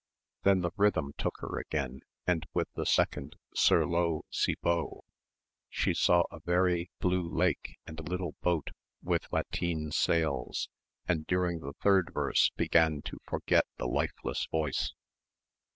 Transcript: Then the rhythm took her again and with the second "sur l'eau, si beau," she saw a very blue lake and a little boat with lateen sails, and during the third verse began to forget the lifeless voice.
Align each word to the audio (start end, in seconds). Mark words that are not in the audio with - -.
Then 0.41 0.61
the 0.61 0.71
rhythm 0.77 1.13
took 1.15 1.35
her 1.41 1.59
again 1.59 1.99
and 2.25 2.47
with 2.55 2.73
the 2.73 2.87
second 2.87 3.35
"sur 3.53 3.85
l'eau, 3.85 4.25
si 4.31 4.55
beau," 4.59 5.03
she 5.69 5.93
saw 5.93 6.23
a 6.31 6.39
very 6.39 6.89
blue 6.99 7.29
lake 7.31 7.77
and 7.85 7.99
a 7.99 8.09
little 8.09 8.33
boat 8.41 8.71
with 9.03 9.31
lateen 9.31 9.91
sails, 9.91 10.69
and 11.07 11.27
during 11.27 11.59
the 11.59 11.73
third 11.73 12.09
verse 12.15 12.49
began 12.57 13.03
to 13.03 13.19
forget 13.27 13.65
the 13.77 13.85
lifeless 13.87 14.47
voice. 14.49 14.91